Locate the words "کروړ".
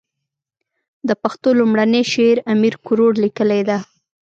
2.85-3.11